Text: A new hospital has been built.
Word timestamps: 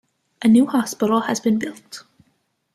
A 0.41 0.47
new 0.47 0.65
hospital 0.65 1.19
has 1.21 1.39
been 1.39 1.59
built. 1.59 2.05